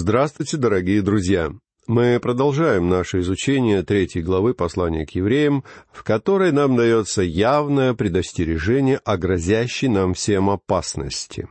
Здравствуйте, 0.00 0.56
дорогие 0.58 1.02
друзья! 1.02 1.50
Мы 1.88 2.20
продолжаем 2.20 2.88
наше 2.88 3.18
изучение 3.18 3.82
третьей 3.82 4.22
главы 4.22 4.54
послания 4.54 5.04
к 5.04 5.10
евреям, 5.10 5.64
в 5.90 6.04
которой 6.04 6.52
нам 6.52 6.76
дается 6.76 7.22
явное 7.22 7.94
предостережение 7.94 8.98
о 8.98 9.16
грозящей 9.16 9.88
нам 9.88 10.14
всем 10.14 10.50
опасности. 10.50 11.48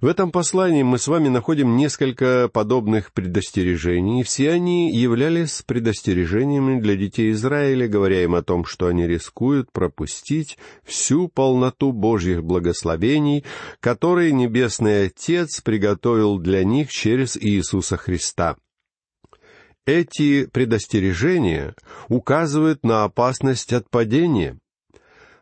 В 0.00 0.06
этом 0.06 0.32
послании 0.32 0.82
мы 0.82 0.98
с 0.98 1.08
вами 1.08 1.28
находим 1.28 1.76
несколько 1.76 2.48
подобных 2.50 3.12
предостережений, 3.12 4.20
и 4.20 4.22
все 4.22 4.50
они 4.50 4.90
являлись 4.90 5.60
предостережениями 5.60 6.80
для 6.80 6.96
детей 6.96 7.32
Израиля, 7.32 7.86
говоря 7.86 8.24
им 8.24 8.34
о 8.34 8.42
том, 8.42 8.64
что 8.64 8.86
они 8.86 9.06
рискуют 9.06 9.70
пропустить 9.72 10.56
всю 10.84 11.28
полноту 11.28 11.92
Божьих 11.92 12.42
благословений, 12.42 13.44
которые 13.80 14.32
Небесный 14.32 15.04
Отец 15.04 15.60
приготовил 15.60 16.38
для 16.38 16.64
них 16.64 16.90
через 16.90 17.36
Иисуса 17.36 17.98
Христа. 17.98 18.56
Эти 19.84 20.46
предостережения 20.46 21.74
указывают 22.08 22.84
на 22.84 23.04
опасность 23.04 23.74
отпадения, 23.74 24.58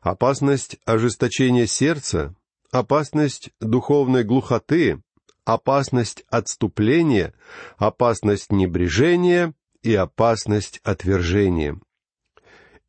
опасность 0.01 0.79
ожесточения 0.85 1.67
сердца, 1.67 2.35
опасность 2.71 3.51
духовной 3.61 4.25
глухоты, 4.25 5.03
опасность 5.45 6.25
отступления, 6.29 7.35
опасность 7.77 8.53
небрежения 8.53 9.55
и 9.83 9.95
опасность 9.95 10.81
отвержения. 10.85 11.81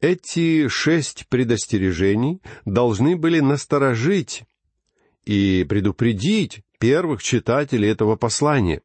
Эти 0.02 0.68
шесть 0.70 1.28
предостережений 1.28 2.42
должны 2.66 3.16
были 3.18 3.42
насторожить 3.42 4.44
и 5.26 5.66
предупредить 5.68 6.62
первых 6.80 7.22
читателей 7.22 7.90
этого 7.90 8.16
послания. 8.16 8.82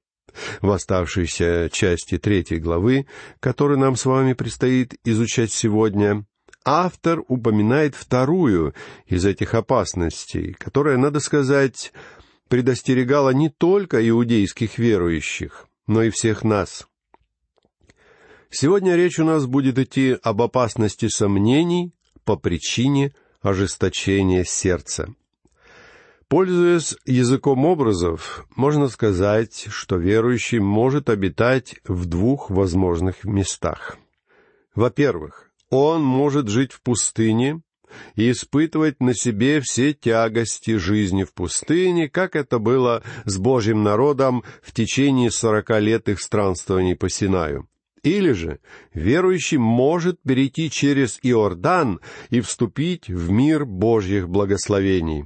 В 0.60 0.70
оставшейся 0.72 1.70
части 1.72 2.18
третьей 2.18 2.58
главы, 2.58 3.06
которую 3.38 3.78
нам 3.78 3.94
с 3.94 4.04
вами 4.04 4.32
предстоит 4.32 4.94
изучать 5.04 5.52
сегодня, 5.52 6.26
автор 6.64 7.22
упоминает 7.28 7.94
вторую 7.94 8.74
из 9.06 9.24
этих 9.24 9.54
опасностей, 9.54 10.54
которая, 10.54 10.96
надо 10.96 11.20
сказать, 11.20 11.92
предостерегала 12.48 13.30
не 13.30 13.50
только 13.50 14.06
иудейских 14.08 14.78
верующих, 14.78 15.66
но 15.86 16.02
и 16.02 16.10
всех 16.10 16.42
нас. 16.44 16.86
Сегодня 18.50 18.96
речь 18.96 19.18
у 19.18 19.24
нас 19.24 19.46
будет 19.46 19.78
идти 19.78 20.16
об 20.22 20.40
опасности 20.40 21.08
сомнений 21.08 21.92
по 22.24 22.36
причине 22.36 23.12
ожесточения 23.42 24.44
сердца. 24.44 25.12
Пользуясь 26.28 26.96
языком 27.04 27.64
образов, 27.66 28.46
можно 28.56 28.88
сказать, 28.88 29.66
что 29.68 29.96
верующий 29.96 30.58
может 30.58 31.10
обитать 31.10 31.76
в 31.84 32.06
двух 32.06 32.50
возможных 32.50 33.24
местах. 33.24 33.98
Во-первых, 34.74 35.43
он 35.70 36.02
может 36.02 36.48
жить 36.48 36.72
в 36.72 36.82
пустыне 36.82 37.60
и 38.16 38.30
испытывать 38.30 39.00
на 39.00 39.14
себе 39.14 39.60
все 39.60 39.92
тягости 39.92 40.76
жизни 40.76 41.24
в 41.24 41.32
пустыне, 41.32 42.08
как 42.08 42.36
это 42.36 42.58
было 42.58 43.02
с 43.24 43.38
Божьим 43.38 43.82
народом 43.82 44.44
в 44.62 44.72
течение 44.72 45.30
сорока 45.30 45.78
лет 45.78 46.08
их 46.08 46.20
странствований 46.20 46.96
по 46.96 47.08
Синаю. 47.08 47.68
Или 48.02 48.32
же 48.32 48.60
верующий 48.92 49.56
может 49.56 50.20
перейти 50.20 50.70
через 50.70 51.18
Иордан 51.22 52.00
и 52.28 52.40
вступить 52.40 53.08
в 53.08 53.30
мир 53.30 53.64
Божьих 53.64 54.28
благословений. 54.28 55.24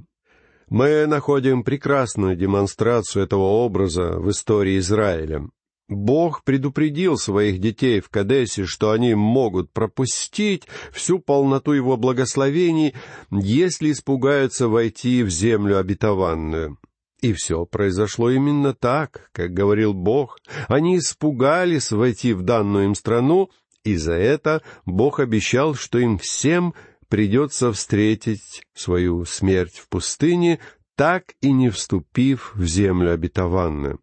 Мы 0.68 1.06
находим 1.06 1.64
прекрасную 1.64 2.36
демонстрацию 2.36 3.24
этого 3.24 3.64
образа 3.64 4.18
в 4.18 4.30
истории 4.30 4.78
Израиля. 4.78 5.48
Бог 5.88 6.44
предупредил 6.44 7.16
своих 7.16 7.60
детей 7.60 8.00
в 8.00 8.10
Кадесе, 8.10 8.66
что 8.66 8.90
они 8.90 9.14
могут 9.14 9.72
пропустить 9.72 10.68
всю 10.92 11.18
полноту 11.18 11.72
Его 11.72 11.96
благословений, 11.96 12.94
если 13.30 13.92
испугаются 13.92 14.68
войти 14.68 15.22
в 15.22 15.30
землю 15.30 15.78
обетованную. 15.78 16.78
И 17.22 17.32
все 17.32 17.64
произошло 17.64 18.30
именно 18.30 18.74
так, 18.74 19.30
как 19.32 19.52
говорил 19.52 19.92
Бог. 19.92 20.38
Они 20.68 20.98
испугались 20.98 21.90
войти 21.90 22.32
в 22.32 22.42
данную 22.42 22.84
им 22.84 22.94
страну, 22.94 23.50
и 23.82 23.96
за 23.96 24.12
это 24.12 24.62
Бог 24.84 25.18
обещал, 25.20 25.74
что 25.74 25.98
им 25.98 26.18
всем 26.18 26.74
придется 27.08 27.72
встретить 27.72 28.62
свою 28.74 29.24
смерть 29.24 29.78
в 29.78 29.88
пустыне, 29.88 30.60
так 30.94 31.34
и 31.40 31.50
не 31.50 31.70
вступив 31.70 32.52
в 32.54 32.64
землю 32.66 33.12
обетованную. 33.12 34.00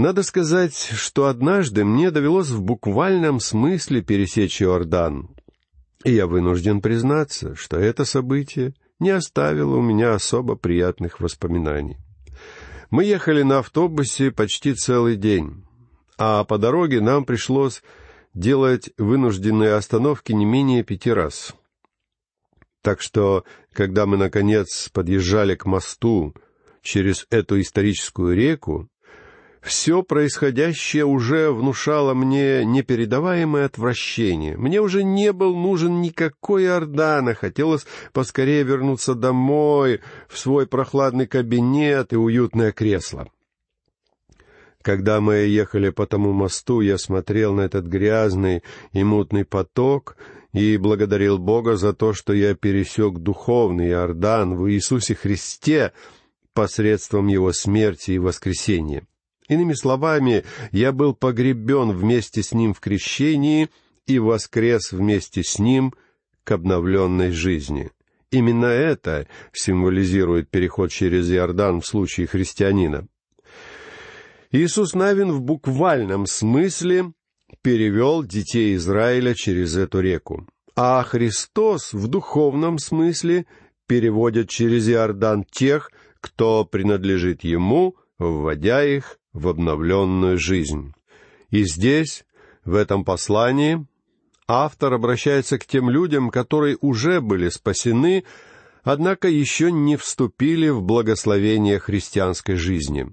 Надо 0.00 0.22
сказать, 0.22 0.74
что 0.74 1.26
однажды 1.26 1.84
мне 1.84 2.10
довелось 2.10 2.48
в 2.48 2.62
буквальном 2.62 3.38
смысле 3.38 4.00
пересечь 4.00 4.62
Иордан. 4.62 5.28
И 6.04 6.12
я 6.12 6.26
вынужден 6.26 6.80
признаться, 6.80 7.54
что 7.54 7.76
это 7.76 8.06
событие 8.06 8.72
не 8.98 9.10
оставило 9.10 9.76
у 9.76 9.82
меня 9.82 10.14
особо 10.14 10.56
приятных 10.56 11.20
воспоминаний. 11.20 11.98
Мы 12.90 13.04
ехали 13.04 13.42
на 13.42 13.58
автобусе 13.58 14.30
почти 14.30 14.72
целый 14.72 15.16
день, 15.16 15.66
а 16.16 16.44
по 16.44 16.56
дороге 16.56 17.02
нам 17.02 17.26
пришлось 17.26 17.82
делать 18.32 18.88
вынужденные 18.96 19.74
остановки 19.74 20.32
не 20.32 20.46
менее 20.46 20.82
пяти 20.82 21.12
раз. 21.12 21.54
Так 22.80 23.02
что, 23.02 23.44
когда 23.74 24.06
мы, 24.06 24.16
наконец, 24.16 24.88
подъезжали 24.88 25.56
к 25.56 25.66
мосту 25.66 26.34
через 26.80 27.26
эту 27.28 27.60
историческую 27.60 28.34
реку, 28.34 28.88
все 29.62 30.02
происходящее 30.02 31.04
уже 31.04 31.50
внушало 31.50 32.14
мне 32.14 32.64
непередаваемое 32.64 33.66
отвращение. 33.66 34.56
Мне 34.56 34.80
уже 34.80 35.04
не 35.04 35.32
был 35.32 35.54
нужен 35.54 36.00
никакой 36.00 36.70
Ордан, 36.70 37.28
а 37.28 37.34
хотелось 37.34 37.86
поскорее 38.12 38.62
вернуться 38.62 39.14
домой, 39.14 40.00
в 40.28 40.38
свой 40.38 40.66
прохладный 40.66 41.26
кабинет 41.26 42.12
и 42.12 42.16
уютное 42.16 42.72
кресло. 42.72 43.28
Когда 44.82 45.20
мы 45.20 45.34
ехали 45.34 45.90
по 45.90 46.06
тому 46.06 46.32
мосту, 46.32 46.80
я 46.80 46.96
смотрел 46.96 47.52
на 47.52 47.62
этот 47.62 47.84
грязный 47.84 48.62
и 48.92 49.04
мутный 49.04 49.44
поток 49.44 50.16
и 50.54 50.78
благодарил 50.78 51.38
Бога 51.38 51.76
за 51.76 51.92
то, 51.92 52.14
что 52.14 52.32
я 52.32 52.54
пересек 52.54 53.18
духовный 53.18 53.90
Иордан 53.90 54.56
в 54.56 54.70
Иисусе 54.70 55.14
Христе 55.14 55.92
посредством 56.54 57.26
Его 57.26 57.52
смерти 57.52 58.12
и 58.12 58.18
воскресения. 58.18 59.06
Иными 59.50 59.74
словами, 59.74 60.44
я 60.70 60.92
был 60.92 61.12
погребен 61.12 61.90
вместе 61.90 62.40
с 62.40 62.52
Ним 62.52 62.72
в 62.72 62.78
крещении 62.78 63.68
и 64.06 64.20
воскрес 64.20 64.92
вместе 64.92 65.42
с 65.42 65.58
Ним 65.58 65.92
к 66.44 66.52
обновленной 66.52 67.32
жизни. 67.32 67.90
Именно 68.30 68.66
это 68.66 69.26
символизирует 69.52 70.48
переход 70.50 70.92
через 70.92 71.28
Иордан 71.32 71.80
в 71.80 71.86
случае 71.86 72.28
христианина. 72.28 73.08
Иисус 74.52 74.94
Навин 74.94 75.32
в 75.32 75.40
буквальном 75.40 76.26
смысле 76.26 77.12
перевел 77.60 78.22
детей 78.22 78.76
Израиля 78.76 79.34
через 79.34 79.76
эту 79.76 79.98
реку, 79.98 80.46
а 80.76 81.02
Христос 81.02 81.92
в 81.92 82.06
духовном 82.06 82.78
смысле 82.78 83.46
переводит 83.88 84.48
через 84.48 84.88
Иордан 84.88 85.42
тех, 85.42 85.90
кто 86.20 86.64
принадлежит 86.64 87.42
Ему, 87.42 87.96
вводя 88.20 88.84
их 88.84 89.19
в 89.32 89.48
обновленную 89.48 90.38
жизнь. 90.38 90.92
И 91.50 91.64
здесь, 91.64 92.24
в 92.64 92.74
этом 92.74 93.04
послании, 93.04 93.86
автор 94.46 94.94
обращается 94.94 95.58
к 95.58 95.66
тем 95.66 95.90
людям, 95.90 96.30
которые 96.30 96.76
уже 96.80 97.20
были 97.20 97.48
спасены, 97.48 98.24
однако 98.82 99.28
еще 99.28 99.70
не 99.70 99.96
вступили 99.96 100.68
в 100.68 100.82
благословение 100.82 101.78
христианской 101.78 102.56
жизни. 102.56 103.12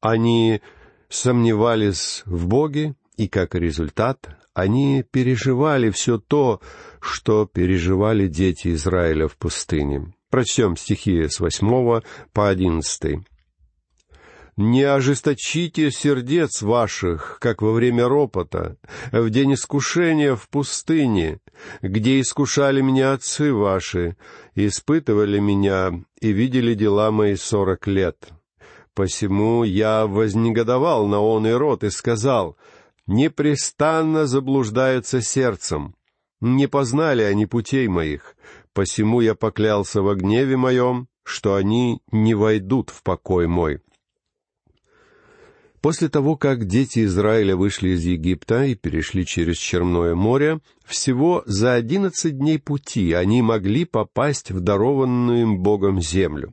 Они 0.00 0.60
сомневались 1.08 2.22
в 2.26 2.46
Боге, 2.46 2.94
и 3.16 3.26
как 3.26 3.54
результат 3.54 4.28
они 4.54 5.04
переживали 5.08 5.90
все 5.90 6.18
то, 6.18 6.60
что 7.00 7.46
переживали 7.46 8.28
дети 8.28 8.74
Израиля 8.74 9.28
в 9.28 9.36
пустыне. 9.36 10.12
Прочтем 10.30 10.76
стихи 10.76 11.28
с 11.28 11.40
восьмого 11.40 12.02
по 12.32 12.48
одиннадцатый. 12.48 13.24
Не 14.58 14.82
ожесточите 14.82 15.92
сердец 15.92 16.62
ваших, 16.62 17.38
как 17.40 17.62
во 17.62 17.70
время 17.70 18.08
ропота, 18.08 18.76
в 19.12 19.30
день 19.30 19.54
искушения 19.54 20.34
в 20.34 20.48
пустыне, 20.48 21.38
где 21.80 22.20
искушали 22.20 22.80
меня 22.80 23.12
отцы 23.12 23.54
ваши, 23.54 24.16
испытывали 24.56 25.38
меня 25.38 26.02
и 26.20 26.32
видели 26.32 26.74
дела 26.74 27.12
мои 27.12 27.36
сорок 27.36 27.86
лет. 27.86 28.30
Посему 28.94 29.62
я 29.62 30.08
вознегодовал 30.08 31.06
на 31.06 31.20
он 31.20 31.46
и 31.46 31.52
рот 31.52 31.84
и 31.84 31.90
сказал, 31.90 32.56
«Непрестанно 33.06 34.26
заблуждаются 34.26 35.20
сердцем, 35.20 35.94
не 36.40 36.66
познали 36.66 37.22
они 37.22 37.46
путей 37.46 37.86
моих, 37.86 38.34
посему 38.72 39.20
я 39.20 39.36
поклялся 39.36 40.02
во 40.02 40.16
гневе 40.16 40.56
моем, 40.56 41.06
что 41.22 41.54
они 41.54 42.02
не 42.10 42.34
войдут 42.34 42.90
в 42.90 43.04
покой 43.04 43.46
мой». 43.46 43.78
После 45.80 46.08
того, 46.08 46.36
как 46.36 46.66
дети 46.66 47.04
Израиля 47.04 47.56
вышли 47.56 47.90
из 47.90 48.04
Египта 48.04 48.64
и 48.64 48.74
перешли 48.74 49.24
через 49.24 49.56
Черное 49.58 50.14
море, 50.14 50.60
всего 50.84 51.42
за 51.46 51.74
одиннадцать 51.74 52.38
дней 52.38 52.58
пути 52.58 53.12
они 53.12 53.42
могли 53.42 53.84
попасть 53.84 54.50
в 54.50 54.60
дарованную 54.60 55.42
им 55.42 55.58
Богом 55.58 56.00
землю. 56.00 56.52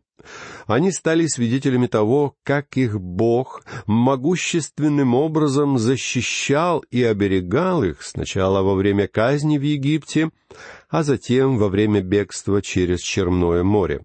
Они 0.68 0.92
стали 0.92 1.28
свидетелями 1.28 1.88
того, 1.88 2.36
как 2.44 2.78
их 2.78 3.00
Бог 3.00 3.64
могущественным 3.86 5.14
образом 5.14 5.78
защищал 5.78 6.84
и 6.90 7.04
оберегал 7.04 7.84
их 7.84 8.02
сначала 8.02 8.64
во 8.64 8.74
время 8.74 9.08
казни 9.08 9.58
в 9.58 9.62
Египте, 9.62 10.32
а 10.90 11.04
затем 11.04 11.58
во 11.58 11.70
время 11.70 12.02
бегства 12.02 12.62
через 12.62 13.02
Черное 13.02 13.64
море. 13.64 14.04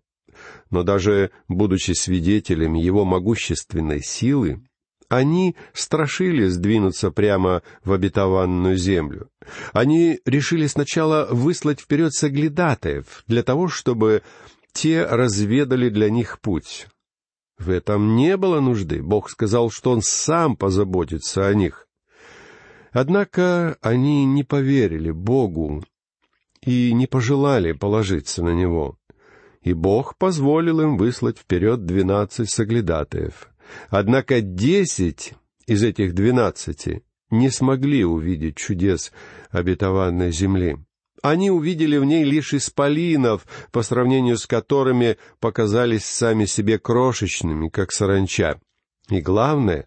Но 0.71 0.83
даже 0.83 1.31
будучи 1.49 1.93
свидетелями 1.93 2.79
его 2.79 3.05
могущественной 3.05 4.03
силы, 4.03 4.63
они 5.11 5.57
страшились 5.73 6.57
двинуться 6.57 7.11
прямо 7.11 7.63
в 7.85 7.93
обетованную 7.93 8.77
землю. 8.77 9.29
Они 9.73 10.21
решили 10.25 10.69
сначала 10.69 11.27
выслать 11.31 11.81
вперед 11.81 12.15
соглядатаев 12.15 13.25
для 13.27 13.43
того, 13.43 13.67
чтобы 13.67 14.23
те 14.73 15.05
разведали 15.05 15.89
для 15.89 16.11
них 16.11 16.41
путь. 16.41 16.87
В 17.59 17.71
этом 17.71 18.15
не 18.15 18.37
было 18.37 18.61
нужды. 18.61 19.03
Бог 19.03 19.29
сказал, 19.31 19.71
что 19.71 19.91
Он 19.91 20.01
сам 20.01 20.57
позаботится 20.57 21.49
о 21.49 21.55
них. 21.55 21.89
Однако 22.93 23.77
они 23.83 24.25
не 24.25 24.45
поверили 24.45 25.11
Богу 25.11 25.85
и 26.65 26.93
не 26.93 27.09
пожелали 27.09 27.73
положиться 27.73 28.45
на 28.45 28.51
Него. 28.51 28.97
И 29.61 29.73
Бог 29.73 30.17
позволил 30.17 30.81
им 30.81 30.97
выслать 30.97 31.39
вперед 31.39 31.85
двенадцать 31.85 32.49
соглядатаев. 32.49 33.50
Однако 33.89 34.41
десять 34.41 35.35
из 35.67 35.83
этих 35.83 36.15
двенадцати 36.15 37.03
не 37.31 37.51
смогли 37.51 38.05
увидеть 38.05 38.57
чудес 38.57 39.13
обетованной 39.51 40.33
земли. 40.33 40.79
Они 41.23 41.51
увидели 41.51 41.99
в 41.99 42.05
ней 42.05 42.25
лишь 42.25 42.55
исполинов, 42.55 43.47
по 43.73 43.83
сравнению 43.83 44.39
с 44.39 44.47
которыми 44.47 45.19
показались 45.39 46.05
сами 46.05 46.47
себе 46.47 46.79
крошечными, 46.79 47.69
как 47.69 47.93
саранча. 47.93 48.61
И 49.11 49.21
главное, 49.21 49.87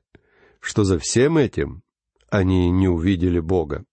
что 0.59 0.83
за 0.83 0.99
всем 0.99 1.37
этим 1.37 1.81
они 2.29 2.69
не 2.69 2.87
увидели 2.87 3.39
Бога. 3.39 3.83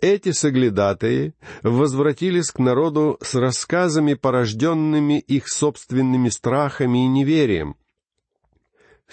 Эти 0.00 0.32
соглядатые 0.32 1.34
возвратились 1.62 2.50
к 2.50 2.58
народу 2.58 3.18
с 3.22 3.34
рассказами, 3.34 4.14
порожденными 4.14 5.20
их 5.20 5.48
собственными 5.48 6.28
страхами 6.28 7.04
и 7.04 7.08
неверием, 7.08 7.76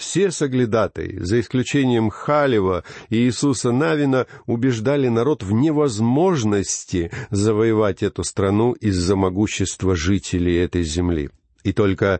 все 0.01 0.31
соглядатые, 0.31 1.24
за 1.24 1.39
исключением 1.39 2.09
Халева 2.09 2.83
и 3.09 3.18
Иисуса 3.18 3.71
Навина, 3.71 4.25
убеждали 4.48 5.07
народ 5.09 5.44
в 5.44 5.51
невозможности 5.53 7.12
завоевать 7.30 8.01
эту 8.01 8.24
страну 8.24 8.71
из-за 8.74 9.15
могущества 9.15 9.95
жителей 9.95 10.57
этой 10.57 10.81
земли. 10.81 11.30
И 11.63 11.71
только 11.71 12.19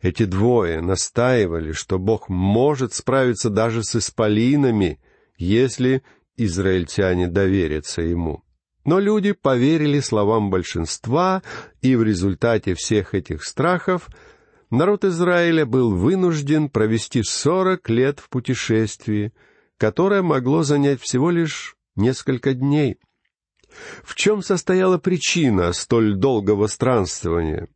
эти 0.00 0.24
двое 0.24 0.80
настаивали, 0.80 1.72
что 1.72 1.98
Бог 1.98 2.28
может 2.28 2.94
справиться 2.94 3.50
даже 3.50 3.82
с 3.82 3.96
исполинами, 3.96 5.00
если 5.36 6.04
израильтяне 6.36 7.26
доверятся 7.26 8.02
Ему. 8.02 8.44
Но 8.84 9.00
люди 9.00 9.32
поверили 9.32 9.98
словам 9.98 10.48
большинства, 10.48 11.42
и 11.82 11.96
в 11.96 12.04
результате 12.04 12.74
всех 12.74 13.14
этих 13.14 13.42
страхов— 13.42 14.08
народ 14.70 15.04
Израиля 15.04 15.66
был 15.66 15.94
вынужден 15.94 16.68
провести 16.68 17.22
сорок 17.22 17.88
лет 17.88 18.20
в 18.20 18.28
путешествии, 18.28 19.32
которое 19.78 20.22
могло 20.22 20.62
занять 20.62 21.00
всего 21.00 21.30
лишь 21.30 21.76
несколько 21.96 22.54
дней. 22.54 22.98
В 24.02 24.14
чем 24.14 24.42
состояла 24.42 24.98
причина 24.98 25.72
столь 25.72 26.14
долгого 26.14 26.66
странствования? 26.66 27.68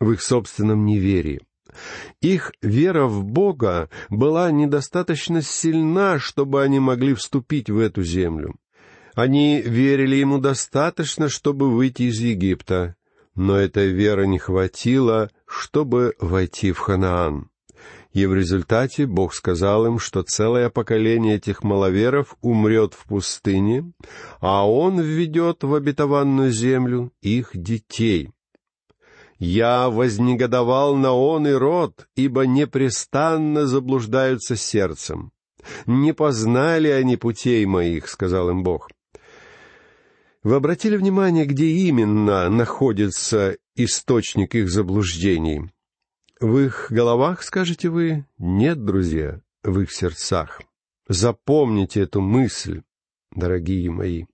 В 0.00 0.12
их 0.12 0.22
собственном 0.22 0.84
неверии. 0.84 1.40
Их 2.20 2.52
вера 2.62 3.06
в 3.06 3.24
Бога 3.24 3.90
была 4.08 4.50
недостаточно 4.50 5.42
сильна, 5.42 6.18
чтобы 6.18 6.62
они 6.62 6.80
могли 6.80 7.14
вступить 7.14 7.68
в 7.68 7.78
эту 7.78 8.02
землю. 8.02 8.54
Они 9.14 9.60
верили 9.60 10.16
Ему 10.16 10.38
достаточно, 10.38 11.28
чтобы 11.28 11.70
выйти 11.70 12.04
из 12.04 12.20
Египта, 12.20 12.96
но 13.34 13.56
этой 13.56 13.88
веры 13.88 14.26
не 14.26 14.38
хватило, 14.38 15.30
чтобы 15.48 16.14
войти 16.20 16.72
в 16.72 16.78
Ханаан. 16.78 17.50
И 18.12 18.26
в 18.26 18.34
результате 18.34 19.06
Бог 19.06 19.34
сказал 19.34 19.86
им, 19.86 19.98
что 19.98 20.22
целое 20.22 20.70
поколение 20.70 21.36
этих 21.36 21.62
маловеров 21.62 22.36
умрет 22.40 22.94
в 22.94 23.06
пустыне, 23.06 23.92
а 24.40 24.68
Он 24.68 25.00
введет 25.00 25.62
в 25.62 25.74
обетованную 25.74 26.50
землю 26.50 27.12
их 27.20 27.50
детей. 27.54 28.30
«Я 29.38 29.88
вознегодовал 29.88 30.96
на 30.96 31.12
он 31.12 31.46
и 31.46 31.52
род, 31.52 32.08
ибо 32.16 32.44
непрестанно 32.44 33.68
заблуждаются 33.68 34.56
сердцем. 34.56 35.30
Не 35.86 36.12
познали 36.12 36.88
они 36.88 37.16
путей 37.16 37.64
моих»,— 37.64 38.08
сказал 38.08 38.50
им 38.50 38.64
Бог. 38.64 38.88
Вы 40.44 40.54
обратили 40.54 40.96
внимание, 40.96 41.44
где 41.44 41.66
именно 41.66 42.48
находится 42.48 43.58
источник 43.78 44.54
их 44.54 44.70
заблуждений? 44.70 45.70
В 46.40 46.58
их 46.58 46.88
головах, 46.90 47.42
скажете 47.42 47.88
вы? 47.88 48.26
Нет, 48.38 48.84
друзья, 48.84 49.40
в 49.62 49.80
их 49.80 49.92
сердцах. 49.92 50.60
Запомните 51.08 52.02
эту 52.02 52.20
мысль, 52.20 52.82
дорогие 53.34 53.90
мои. 53.90 54.24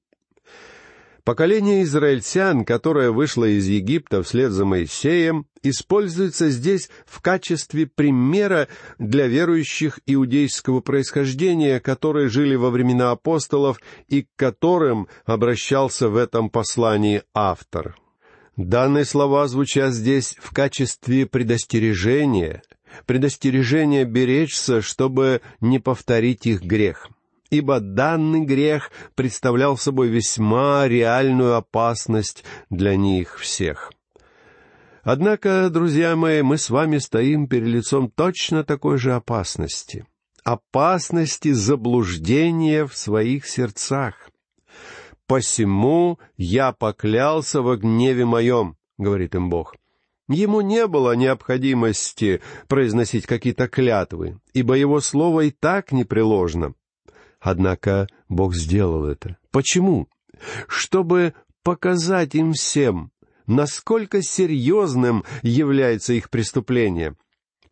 Поколение 1.25 1.85
израильтян, 1.85 2.67
которое 2.67 3.11
вышло 3.11 3.46
из 3.46 3.67
Египта 3.67 4.23
вслед 4.23 4.52
за 4.52 4.67
Моисеем, 4.67 5.46
используется 5.62 6.50
здесь 6.50 6.91
в 7.06 7.23
качестве 7.23 7.87
примера 7.87 8.69
для 8.99 9.26
верующих 9.26 10.00
иудейского 10.05 10.81
происхождения, 10.81 11.81
которые 11.81 12.29
жили 12.29 12.56
во 12.56 12.69
времена 12.69 13.11
апостолов 13.12 13.81
и 14.06 14.25
к 14.25 14.29
которым 14.37 15.08
обращался 15.25 16.11
в 16.11 16.17
этом 16.17 16.50
послании 16.50 17.23
автор. 17.32 17.96
Данные 18.56 19.05
слова 19.05 19.47
звучат 19.49 19.93
здесь 19.93 20.37
в 20.41 20.53
качестве 20.53 21.27
предостережения, 21.27 22.62
предостережения 23.06 24.05
беречься, 24.05 24.81
чтобы 24.81 25.41
не 25.61 25.79
повторить 25.79 26.47
их 26.47 26.62
грех 26.62 27.09
ибо 27.55 27.81
данный 27.81 28.44
грех 28.44 28.91
представлял 29.15 29.77
собой 29.77 30.08
весьма 30.08 30.89
реальную 30.89 31.55
опасность 31.55 32.44
для 32.70 32.96
них 32.96 33.39
всех. 33.39 33.93
Однако, 35.03 35.69
друзья 35.70 36.17
мои, 36.17 36.43
мы 36.43 36.58
с 36.58 36.70
вами 36.70 36.99
стоим 36.99 37.46
перед 37.46 37.67
лицом 37.69 38.11
точно 38.11 38.65
такой 38.65 38.99
же 38.99 39.15
опасности. 39.15 40.06
Опасности 40.44 41.53
заблуждения 41.53 42.87
в 42.87 42.96
своих 42.96 43.46
сердцах. 43.46 44.31
«Посему 45.27 46.19
я 46.37 46.73
поклялся 46.73 47.63
во 47.63 47.77
гневе 47.77 48.25
моем»,— 48.25 48.77
говорит 48.99 49.35
им 49.35 49.49
Бог. 49.49 49.75
Ему 50.29 50.61
не 50.63 50.87
было 50.87 51.15
необходимости 51.15 52.41
произносить 52.67 53.27
какие-то 53.27 53.69
клятвы, 53.69 54.41
ибо 54.55 54.75
его 54.75 55.01
слово 55.01 55.43
и 55.43 55.51
так 55.51 55.93
непреложно. 55.93 56.75
Однако 57.41 58.07
Бог 58.29 58.55
сделал 58.55 59.05
это. 59.05 59.37
Почему? 59.51 60.09
Чтобы 60.67 61.35
показать 61.63 62.35
им 62.35 62.53
всем, 62.53 63.13
насколько 63.47 64.23
серьезным 64.23 65.25
является 65.43 66.15
их 66.15 66.31
преступление. 66.31 67.17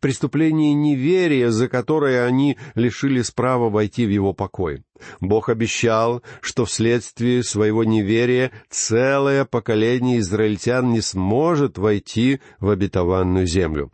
Преступление 0.03 0.73
неверия, 0.73 1.49
за 1.49 1.69
которое 1.69 2.25
они 2.25 2.57
лишились 2.75 3.31
права 3.31 3.69
войти 3.69 4.05
в 4.05 4.09
его 4.09 4.33
покой. 4.33 4.83
Бог 5.21 5.47
обещал, 5.47 6.21
что 6.41 6.65
вследствие 6.65 7.41
своего 7.41 7.85
неверия 7.85 8.51
целое 8.69 9.45
поколение 9.45 10.19
израильтян 10.19 10.91
не 10.91 10.99
сможет 10.99 11.77
войти 11.77 12.41
в 12.59 12.69
обетованную 12.69 13.47
землю. 13.47 13.93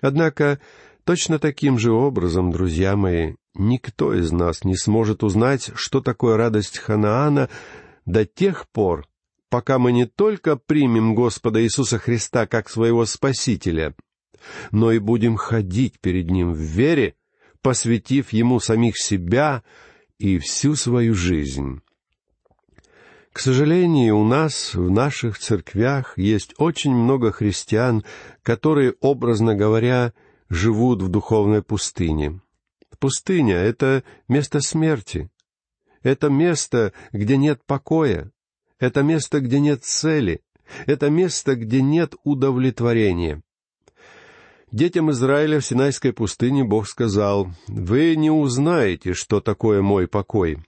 Однако 0.00 0.60
точно 1.04 1.38
таким 1.38 1.78
же 1.78 1.92
образом, 1.92 2.50
друзья 2.50 2.96
мои, 2.96 3.34
Никто 3.54 4.14
из 4.14 4.32
нас 4.32 4.64
не 4.64 4.76
сможет 4.78 5.22
узнать, 5.22 5.72
что 5.74 6.00
такое 6.00 6.38
радость 6.38 6.78
Ханаана 6.78 7.50
до 8.06 8.24
тех 8.24 8.66
пор, 8.70 9.06
пока 9.50 9.78
мы 9.78 9.92
не 9.92 10.06
только 10.06 10.56
примем 10.56 11.14
Господа 11.14 11.62
Иисуса 11.62 11.98
Христа 11.98 12.46
как 12.46 12.70
своего 12.70 13.04
Спасителя, 13.04 13.94
но 14.70 14.92
и 14.92 14.98
будем 14.98 15.36
ходить 15.36 16.00
перед 16.00 16.30
Ним 16.30 16.52
в 16.52 16.58
вере, 16.58 17.14
посвятив 17.62 18.32
Ему 18.32 18.60
самих 18.60 18.98
себя 18.98 19.62
и 20.18 20.38
всю 20.38 20.74
свою 20.74 21.14
жизнь. 21.14 21.80
К 23.32 23.40
сожалению, 23.40 24.18
у 24.18 24.24
нас 24.24 24.74
в 24.74 24.90
наших 24.90 25.38
церквях 25.38 26.18
есть 26.18 26.54
очень 26.58 26.94
много 26.94 27.30
христиан, 27.30 28.04
которые, 28.42 28.94
образно 29.00 29.54
говоря, 29.54 30.12
живут 30.48 31.02
в 31.02 31.08
духовной 31.08 31.62
пустыне. 31.62 32.40
Пустыня— 32.98 33.54
это 33.56 34.02
место 34.26 34.60
смерти. 34.60 35.30
Это 36.02 36.30
место, 36.30 36.92
где 37.12 37.36
нет 37.36 37.60
покоя. 37.64 38.32
Это 38.80 39.02
место, 39.02 39.40
где 39.40 39.60
нет 39.60 39.84
цели. 39.84 40.40
Это 40.86 41.08
место, 41.10 41.54
где 41.54 41.80
нет 41.80 42.14
удовлетворения. 42.24 43.42
Детям 44.70 45.10
Израиля 45.10 45.60
в 45.60 45.64
Синайской 45.64 46.12
пустыне 46.12 46.62
Бог 46.62 46.86
сказал, 46.86 47.48
«Вы 47.68 48.16
не 48.16 48.30
узнаете, 48.30 49.14
что 49.14 49.40
такое 49.40 49.80
мой 49.80 50.06
покой». 50.06 50.58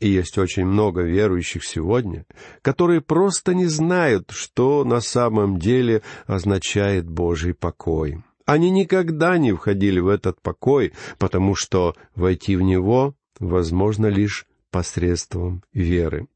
И 0.00 0.08
есть 0.08 0.36
очень 0.36 0.66
много 0.66 1.02
верующих 1.02 1.64
сегодня, 1.64 2.26
которые 2.60 3.00
просто 3.00 3.54
не 3.54 3.66
знают, 3.66 4.30
что 4.30 4.84
на 4.84 5.00
самом 5.00 5.58
деле 5.58 6.02
означает 6.26 7.08
Божий 7.08 7.54
покой. 7.54 8.22
Они 8.44 8.70
никогда 8.70 9.38
не 9.38 9.52
входили 9.52 10.00
в 10.00 10.08
этот 10.08 10.40
покой, 10.42 10.92
потому 11.18 11.54
что 11.54 11.94
войти 12.14 12.56
в 12.56 12.62
него 12.62 13.14
возможно 13.38 14.06
лишь 14.06 14.46
посредством 14.70 15.62
веры. 15.72 16.26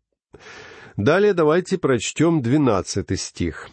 Далее 0.96 1.34
давайте 1.34 1.76
прочтем 1.76 2.40
двенадцатый 2.42 3.16
стих. 3.16 3.68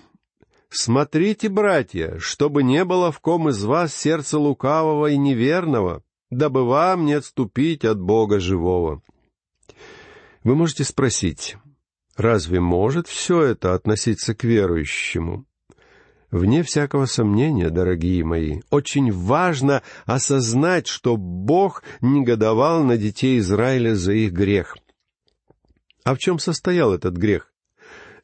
«Смотрите, 0.69 1.49
братья, 1.49 2.17
чтобы 2.19 2.63
не 2.63 2.83
было 2.83 3.11
в 3.11 3.19
ком 3.19 3.49
из 3.49 3.63
вас 3.63 3.95
сердца 3.95 4.37
лукавого 4.37 5.07
и 5.07 5.17
неверного, 5.17 6.03
дабы 6.29 6.65
вам 6.65 7.05
не 7.05 7.13
отступить 7.13 7.85
от 7.85 7.99
Бога 7.99 8.39
живого». 8.39 9.01
Вы 10.47 10.55
можете 10.55 10.85
спросить, 10.85 11.57
разве 12.15 12.61
может 12.61 13.07
все 13.07 13.41
это 13.41 13.73
относиться 13.73 14.33
к 14.33 14.45
верующему? 14.45 15.45
Вне 16.31 16.63
всякого 16.63 17.05
сомнения, 17.05 17.69
дорогие 17.69 18.23
мои, 18.23 18.61
очень 18.69 19.11
важно 19.11 19.83
осознать, 20.05 20.87
что 20.87 21.17
Бог 21.17 21.83
негодовал 21.99 22.85
на 22.85 22.95
детей 22.95 23.39
Израиля 23.39 23.93
за 23.93 24.13
их 24.13 24.31
грех. 24.31 24.77
А 26.05 26.15
в 26.15 26.17
чем 26.17 26.39
состоял 26.39 26.93
этот 26.93 27.17
грех? 27.17 27.53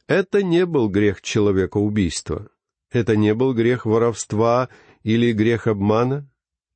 Это 0.06 0.42
не 0.42 0.66
был 0.66 0.88
грех 0.88 1.22
человекоубийства. 1.22 2.48
Это 2.90 3.16
не 3.16 3.34
был 3.34 3.54
грех 3.54 3.86
воровства 3.86 4.68
или 5.02 5.32
грех 5.32 5.66
обмана. 5.66 6.28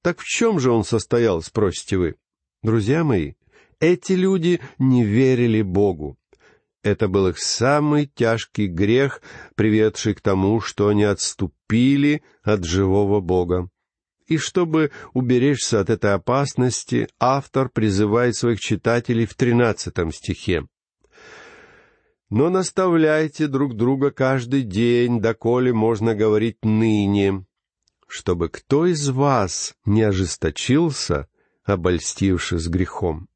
Так 0.02 0.20
в 0.20 0.25
чем 0.25 0.58
же 0.58 0.70
он 0.70 0.85
состоял, 0.85 1.42
спросите 1.42 1.99
вы? 1.99 2.16
Друзья 2.62 3.04
мои, 3.04 3.35
эти 3.80 4.12
люди 4.12 4.61
не 4.78 5.04
верили 5.04 5.62
Богу. 5.62 6.18
Это 6.82 7.06
был 7.06 7.28
их 7.28 7.38
самый 7.38 8.06
тяжкий 8.06 8.66
грех, 8.66 9.20
приведший 9.56 10.14
к 10.14 10.20
тому, 10.20 10.61
что 10.61 10.88
они 10.88 11.04
отступили 11.04 12.23
от 12.42 12.64
живого 12.64 13.20
Бога. 13.20 13.68
И 14.26 14.38
чтобы 14.38 14.90
уберечься 15.12 15.80
от 15.80 15.90
этой 15.90 16.14
опасности, 16.14 17.08
автор 17.18 17.68
призывает 17.68 18.37
своих 18.37 18.61
читателей 18.61 19.26
в 19.26 19.35
тринадцатом 19.35 20.12
стихе. 20.12 20.66
«Но 22.30 22.50
наставляйте 22.50 23.47
друг 23.47 23.75
друга 23.75 24.11
каждый 24.11 24.62
день, 24.62 25.20
доколе 25.20 25.73
можно 25.73 26.14
говорить 26.14 26.58
ныне, 26.62 27.47
чтобы 28.06 28.49
кто 28.49 28.87
из 28.87 29.08
вас 29.08 29.75
не 29.87 30.02
ожесточился, 30.02 31.28
обольстившись 31.64 32.68
грехом». 32.68 33.28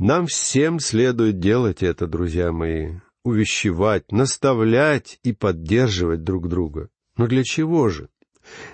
Нам 0.00 0.28
всем 0.28 0.80
следует 0.80 1.40
делать 1.40 1.82
это, 1.82 2.06
друзья 2.06 2.52
мои, 2.52 3.00
увещевать, 3.22 4.10
наставлять 4.10 5.18
и 5.22 5.34
поддерживать 5.34 6.24
друг 6.24 6.48
друга. 6.48 6.88
Но 7.18 7.26
для 7.26 7.44
чего 7.44 7.90
же? 7.90 8.08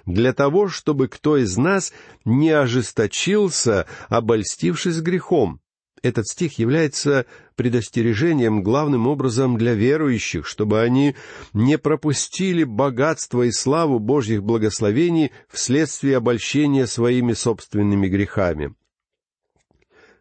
Для 0.04 0.32
того, 0.32 0.68
чтобы 0.68 1.08
кто 1.08 1.36
из 1.36 1.56
нас 1.56 1.92
не 2.24 2.50
ожесточился, 2.50 3.86
обольстившись 4.08 5.00
грехом. 5.00 5.60
Этот 6.06 6.28
стих 6.28 6.60
является 6.60 7.26
предостережением 7.56 8.62
главным 8.62 9.08
образом 9.08 9.58
для 9.58 9.74
верующих, 9.74 10.46
чтобы 10.46 10.80
они 10.80 11.16
не 11.52 11.78
пропустили 11.78 12.62
богатство 12.62 13.42
и 13.42 13.50
славу 13.50 13.98
Божьих 13.98 14.44
благословений 14.44 15.32
вследствие 15.48 16.18
обольщения 16.18 16.86
своими 16.86 17.32
собственными 17.32 18.06
грехами. 18.06 18.76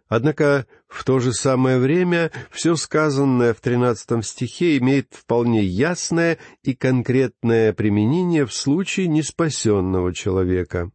Однако 0.08 0.66
в 0.88 1.04
то 1.04 1.20
же 1.20 1.34
самое 1.34 1.78
время 1.78 2.32
все 2.50 2.76
сказанное 2.76 3.54
в 3.54 3.62
тринадцатом 3.62 4.24
стихе 4.24 4.78
имеет 4.78 5.14
вполне 5.14 5.64
ясное 5.64 6.40
и 6.64 6.74
конкретное 6.74 7.74
применение 7.74 8.48
в 8.48 8.54
случае 8.56 9.08
неспасенного 9.08 10.16
человека. 10.16 10.90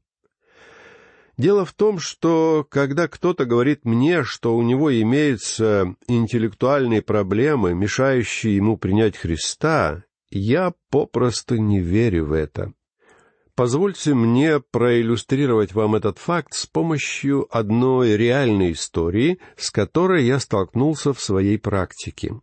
Дело 1.41 1.65
в 1.65 1.73
том, 1.73 1.99
что 1.99 2.67
когда 2.69 3.09
кто-то 3.09 3.47
говорит 3.47 3.87
мне, 3.87 4.25
что 4.25 4.55
у 4.55 4.61
него 4.61 4.93
имеются 5.01 5.97
интеллектуальные 6.07 7.01
проблемы, 7.01 7.73
мешающие 7.73 8.57
ему 8.57 8.77
принять 8.77 9.17
Христа, 9.17 10.05
я 10.31 10.75
попросту 10.91 11.57
не 11.57 11.81
верю 11.81 12.27
в 12.27 12.33
это. 12.33 12.75
Позвольте 13.55 14.13
мне 14.13 14.61
проиллюстрировать 14.61 15.73
вам 15.73 15.95
этот 15.95 16.19
факт 16.19 16.53
с 16.53 16.67
помощью 16.67 17.49
одной 17.51 18.19
реальной 18.19 18.73
истории, 18.73 19.39
с 19.57 19.71
которой 19.71 20.27
я 20.27 20.41
столкнулся 20.41 21.15
в 21.15 21.23
своей 21.23 21.59
практике. 21.59 22.35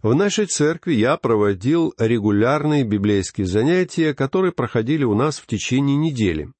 В 0.00 0.14
нашей 0.14 0.46
церкви 0.46 0.92
я 0.92 1.16
проводил 1.16 1.92
регулярные 1.98 2.84
библейские 2.84 3.48
занятия, 3.48 4.14
которые 4.14 4.52
проходили 4.52 5.02
у 5.02 5.16
нас 5.16 5.40
в 5.40 5.46
течение 5.48 5.96
недели. 5.96 6.52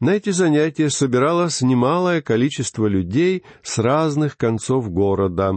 На 0.00 0.10
эти 0.10 0.30
занятия 0.30 0.90
собиралось 0.90 1.60
немалое 1.60 2.22
количество 2.22 2.86
людей 2.86 3.44
с 3.62 3.78
разных 3.78 4.36
концов 4.36 4.90
города. 4.90 5.54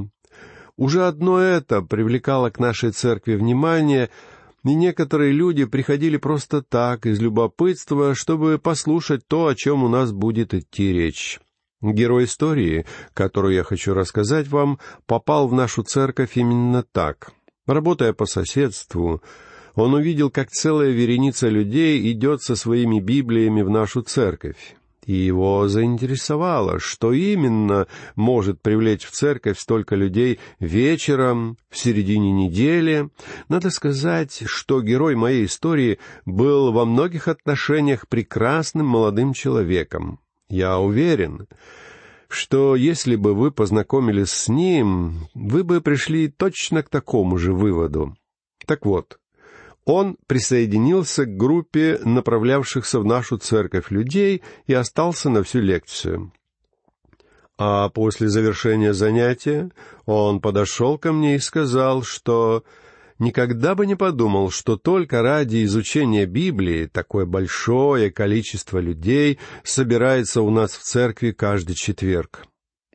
Уже 0.75 1.05
одно 1.05 1.39
это 1.39 1.81
привлекало 1.81 2.49
к 2.49 2.59
нашей 2.59 2.91
церкви 2.91 3.35
внимание— 3.35 4.09
и 4.63 4.75
некоторые 4.75 5.33
люди 5.33 5.65
приходили 5.65 6.17
просто 6.17 6.61
так, 6.61 7.05
из 7.05 7.19
любопытства, 7.19 8.15
чтобы 8.15 8.57
послушать 8.57 9.27
то, 9.27 9.47
о 9.47 9.55
чем 9.55 9.83
у 9.83 9.89
нас 9.89 10.11
будет 10.11 10.53
идти 10.53 10.93
речь. 10.93 11.39
Герой 11.81 12.25
истории, 12.25 12.85
которую 13.13 13.55
я 13.55 13.63
хочу 13.63 13.93
рассказать 13.93 14.47
вам, 14.47 14.79
попал 15.05 15.49
в 15.49 15.53
нашу 15.53 15.83
церковь 15.83 16.37
именно 16.37 16.81
так. 16.81 17.33
Работая 17.67 18.13
по 18.13 18.25
соседству, 18.25 19.21
он 19.75 19.93
увидел, 19.93 20.29
как 20.29 20.49
целая 20.51 20.91
вереница 20.91 21.49
людей 21.49 22.11
идет 22.11 22.41
со 22.41 22.55
своими 22.55 22.99
Библиями 22.99 23.61
в 23.61 23.69
нашу 23.69 24.01
церковь 24.01 24.75
и 25.05 25.13
его 25.13 25.67
заинтересовало, 25.67 26.79
что 26.79 27.13
именно 27.13 27.87
может 28.15 28.61
привлечь 28.61 29.05
в 29.05 29.11
церковь 29.11 29.59
столько 29.59 29.95
людей 29.95 30.39
вечером, 30.59 31.57
в 31.69 31.77
середине 31.77 32.31
недели. 32.31 33.09
Надо 33.49 33.69
сказать, 33.69 34.43
что 34.45 34.81
герой 34.81 35.15
моей 35.15 35.45
истории 35.45 35.99
был 36.25 36.71
во 36.71 36.85
многих 36.85 37.27
отношениях 37.27 38.07
прекрасным 38.07 38.87
молодым 38.87 39.33
человеком. 39.33 40.19
Я 40.49 40.79
уверен, 40.79 41.47
что 42.27 42.75
если 42.75 43.15
бы 43.15 43.33
вы 43.33 43.51
познакомились 43.51 44.31
с 44.31 44.47
ним, 44.47 45.27
вы 45.33 45.63
бы 45.63 45.81
пришли 45.81 46.27
точно 46.29 46.83
к 46.83 46.89
такому 46.89 47.37
же 47.37 47.53
выводу. 47.53 48.15
Так 48.65 48.85
вот, 48.85 49.19
он 49.85 50.17
присоединился 50.27 51.25
к 51.25 51.35
группе 51.35 51.99
направлявшихся 52.03 52.99
в 52.99 53.05
нашу 53.05 53.37
церковь 53.37 53.91
людей 53.91 54.41
и 54.65 54.73
остался 54.73 55.29
на 55.29 55.43
всю 55.43 55.59
лекцию. 55.59 56.31
А 57.57 57.89
после 57.89 58.29
завершения 58.29 58.93
занятия 58.93 59.69
он 60.05 60.39
подошел 60.39 60.97
ко 60.97 61.11
мне 61.11 61.35
и 61.35 61.39
сказал, 61.39 62.03
что 62.03 62.63
никогда 63.19 63.75
бы 63.75 63.85
не 63.85 63.95
подумал, 63.95 64.49
что 64.49 64.75
только 64.75 65.21
ради 65.21 65.63
изучения 65.65 66.25
Библии 66.25 66.87
такое 66.87 67.25
большое 67.25 68.09
количество 68.09 68.79
людей 68.79 69.39
собирается 69.63 70.41
у 70.41 70.49
нас 70.49 70.71
в 70.71 70.81
церкви 70.81 71.31
каждый 71.31 71.75
четверг. 71.75 72.45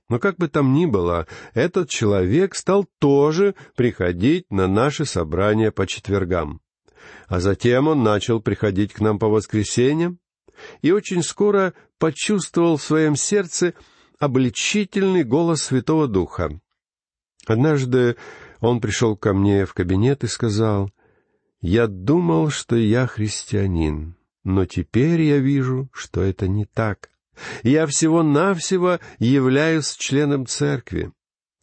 Но 0.09 0.18
как 0.18 0.37
бы 0.37 0.49
там 0.49 0.73
ни 0.73 0.87
было, 0.87 1.26
этот 1.52 1.90
человек 1.90 2.54
стал 2.54 2.87
тоже 2.99 3.54
приходить 3.76 4.50
на 4.50 4.66
наши 4.66 5.04
собрания 5.04 5.71
по 5.71 5.87
четвергам 5.87 6.62
а 7.27 7.41
затем 7.41 7.88
он 7.88 8.03
начал 8.03 8.41
приходить 8.41 8.93
к 8.93 9.00
нам 9.00 9.19
по 9.19 9.29
воскресеньям 9.29 10.19
и 10.83 10.91
очень 10.91 11.23
скоро 11.23 11.75
почувствовал 11.99 12.77
в 12.77 12.83
своем 12.83 13.17
сердце 13.17 13.75
обличительный 14.19 15.25
голос 15.25 15.62
Святого 15.62 16.09
Духа. 16.09 16.61
Однажды 17.47 18.17
он 18.61 18.81
пришел 18.81 19.17
ко 19.17 19.33
мне 19.33 19.65
в 19.65 19.75
кабинет 19.75 20.25
и 20.25 20.27
сказал, 20.27 20.91
«Я 21.61 21.87
думал, 21.87 22.50
что 22.50 22.77
я 22.77 23.07
христианин, 23.07 24.17
но 24.45 24.67
теперь 24.67 25.23
я 25.23 25.38
вижу, 25.38 25.88
что 25.93 26.23
это 26.23 26.49
не 26.49 26.65
так. 26.65 27.11
Я 27.62 27.87
всего-навсего 27.87 28.99
являюсь 29.19 29.97
членом 29.97 30.47
церкви. 30.47 31.12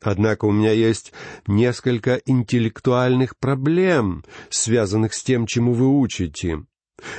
Однако 0.02 0.46
у 0.46 0.52
меня 0.52 0.72
есть 0.72 1.14
несколько 1.48 2.22
интеллектуальных 2.25 3.38
проблем, 3.38 4.24
связанных 4.50 5.14
с 5.14 5.24
тем, 5.24 5.48
чему 5.48 5.74
вы 5.74 5.88
учите. 5.88 6.66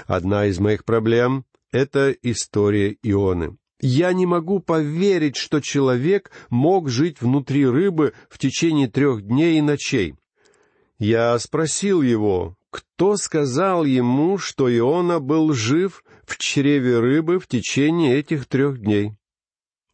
Одна 0.06 0.46
из 0.46 0.58
моих 0.58 0.84
проблем— 0.84 1.44
это 1.72 2.14
история 2.22 2.96
Ионы. 3.02 3.56
Я 3.80 4.12
не 4.12 4.24
могу 4.24 4.60
поверить, 4.60 5.36
что 5.36 5.60
человек 5.60 6.30
мог 6.48 6.88
жить 6.88 7.20
внутри 7.20 7.66
рыбы 7.66 8.14
в 8.30 8.38
течение 8.38 8.88
трех 8.88 9.22
дней 9.22 9.58
и 9.58 9.62
ночей. 9.62 10.14
Я 10.98 11.38
спросил 11.38 12.00
его, 12.00 12.56
кто 12.70 13.16
сказал 13.16 13.84
ему, 13.84 14.38
что 14.38 14.74
Иона 14.74 15.20
был 15.20 15.52
жив 15.52 16.02
в 16.24 16.38
чреве 16.38 17.00
рыбы 17.00 17.38
в 17.38 17.46
течение 17.46 18.18
этих 18.18 18.46
трех 18.46 18.80
дней? 18.80 19.12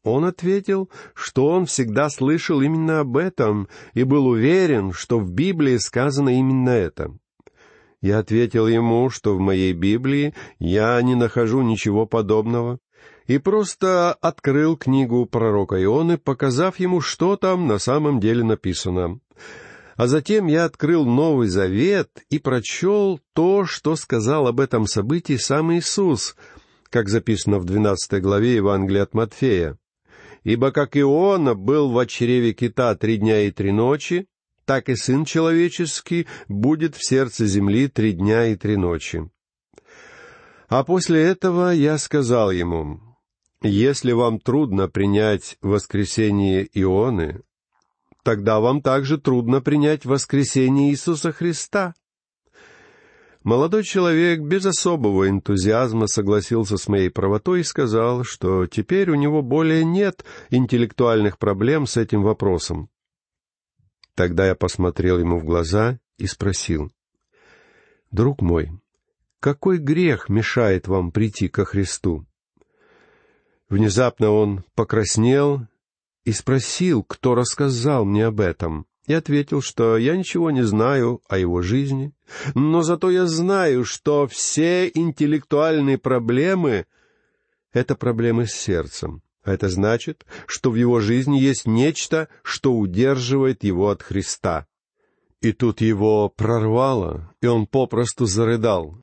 Он 0.04 0.24
ответил, 0.24 0.90
что 1.14 1.46
он 1.46 1.66
всегда 1.66 2.10
слышал 2.10 2.60
именно 2.60 3.00
об 3.00 3.16
этом 3.16 3.68
и 3.94 4.02
был 4.02 4.26
уверен, 4.26 4.92
что 4.92 5.20
в 5.20 5.30
Библии 5.30 5.76
сказано 5.76 6.36
именно 6.38 6.70
это. 6.70 7.14
Я 8.00 8.18
ответил 8.18 8.66
ему, 8.66 9.10
что 9.10 9.36
в 9.36 9.38
моей 9.38 9.72
Библии 9.72 10.34
я 10.58 11.00
не 11.02 11.14
нахожу 11.14 11.62
ничего 11.62 12.04
подобного, 12.04 12.80
и 13.28 13.38
просто 13.38 14.12
открыл 14.12 14.76
книгу 14.76 15.24
пророка 15.26 15.80
Ионы, 15.80 16.18
показав 16.18 16.80
ему, 16.80 17.00
что 17.00 17.36
там 17.36 17.68
на 17.68 17.78
самом 17.78 18.18
деле 18.18 18.42
написано. 18.42 19.20
А 19.94 20.08
затем 20.08 20.48
я 20.48 20.64
открыл 20.64 21.04
Новый 21.04 21.46
Завет 21.46 22.08
и 22.28 22.40
прочел 22.40 23.20
то, 23.34 23.66
что 23.66 23.94
сказал 23.94 24.48
об 24.48 24.58
этом 24.58 24.88
событии 24.88 25.36
сам 25.36 25.72
Иисус, 25.72 26.34
как 26.90 27.08
записано 27.08 27.60
в 27.60 27.66
двенадцатой 27.66 28.20
главе 28.20 28.56
Евангелия 28.56 29.04
от 29.04 29.14
Матфея. 29.14 29.78
«Ибо 30.44 30.72
как 30.72 30.96
Иона 30.96 31.54
был 31.54 31.90
в 31.90 32.06
чреве 32.06 32.52
кита 32.52 32.94
три 32.96 33.16
дня 33.18 33.42
и 33.42 33.50
три 33.50 33.72
ночи, 33.72 34.26
так 34.64 34.88
и 34.88 34.96
Сын 34.96 35.24
Человеческий 35.24 36.26
будет 36.48 36.96
в 36.96 37.06
сердце 37.06 37.46
земли 37.46 37.88
три 37.88 38.12
дня 38.12 38.46
и 38.46 38.56
три 38.56 38.76
ночи». 38.76 39.30
А 40.68 40.84
после 40.84 41.22
этого 41.22 41.70
я 41.70 41.98
сказал 41.98 42.50
ему, 42.50 43.00
«Если 43.62 44.12
вам 44.12 44.40
трудно 44.40 44.88
принять 44.88 45.58
воскресение 45.60 46.66
Ионы, 46.72 47.42
тогда 48.24 48.58
вам 48.58 48.82
также 48.82 49.18
трудно 49.18 49.60
принять 49.60 50.04
воскресение 50.04 50.90
Иисуса 50.90 51.32
Христа. 51.32 51.94
Молодой 53.44 53.82
человек 53.82 54.40
без 54.40 54.64
особого 54.66 55.28
энтузиазма 55.28 56.06
согласился 56.06 56.76
с 56.76 56.86
моей 56.86 57.10
правотой 57.10 57.60
и 57.60 57.64
сказал, 57.64 58.22
что 58.22 58.66
теперь 58.66 59.10
у 59.10 59.16
него 59.16 59.42
более 59.42 59.84
нет 59.84 60.24
интеллектуальных 60.50 61.38
проблем 61.38 61.86
с 61.86 61.96
этим 61.96 62.22
вопросом. 62.22 62.88
Тогда 64.14 64.46
я 64.46 64.54
посмотрел 64.54 65.18
ему 65.18 65.40
в 65.40 65.44
глаза 65.44 65.98
и 66.18 66.26
спросил, 66.26 66.92
«Друг 68.12 68.42
мой, 68.42 68.70
какой 69.40 69.78
грех 69.78 70.28
мешает 70.28 70.86
вам 70.86 71.10
прийти 71.10 71.48
ко 71.48 71.64
Христу?» 71.64 72.24
Внезапно 73.68 74.30
он 74.30 74.64
покраснел 74.74 75.66
и 76.24 76.32
спросил, 76.32 77.02
кто 77.02 77.34
рассказал 77.34 78.04
мне 78.04 78.26
об 78.26 78.38
этом. 78.38 78.86
И 79.06 79.14
ответил, 79.14 79.62
что 79.62 79.96
я 79.96 80.16
ничего 80.16 80.50
не 80.50 80.62
знаю 80.62 81.22
о 81.28 81.36
его 81.36 81.60
жизни, 81.60 82.12
но 82.54 82.82
зато 82.82 83.10
я 83.10 83.26
знаю, 83.26 83.84
что 83.84 84.26
все 84.28 84.88
интеллектуальные 84.88 85.98
проблемы— 85.98 86.86
это 87.72 87.96
проблемы 87.96 88.46
с 88.46 88.52
сердцем. 88.52 89.22
А 89.42 89.52
это 89.52 89.68
значит, 89.68 90.24
что 90.46 90.70
в 90.70 90.76
его 90.76 91.00
жизни 91.00 91.38
есть 91.38 91.66
нечто, 91.66 92.28
что 92.44 92.74
удерживает 92.74 93.64
его 93.64 93.90
от 93.90 94.02
Христа. 94.02 94.66
И 95.40 95.52
тут 95.52 95.80
его 95.80 96.28
прорвало, 96.28 97.34
и 97.40 97.46
он 97.48 97.66
попросту 97.66 98.26
зарыдал. 98.26 98.98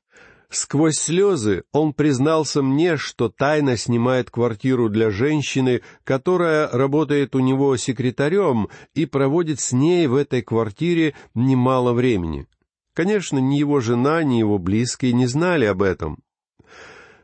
Сквозь 0.50 0.96
слезы 0.96 1.62
он 1.72 1.92
признался 1.92 2.60
мне, 2.60 2.96
что 2.96 3.28
тайно 3.28 3.76
снимает 3.76 4.30
квартиру 4.30 4.88
для 4.88 5.10
женщины, 5.10 5.82
которая 6.02 6.68
работает 6.68 7.36
у 7.36 7.38
него 7.38 7.76
секретарем 7.76 8.68
и 8.92 9.06
проводит 9.06 9.60
с 9.60 9.70
ней 9.70 10.08
в 10.08 10.16
этой 10.16 10.42
квартире 10.42 11.14
немало 11.34 11.92
времени. 11.92 12.48
Конечно, 12.94 13.38
ни 13.38 13.56
его 13.58 13.78
жена, 13.78 14.24
ни 14.24 14.38
его 14.38 14.58
близкие 14.58 15.12
не 15.12 15.26
знали 15.26 15.66
об 15.66 15.82
этом. 15.82 16.18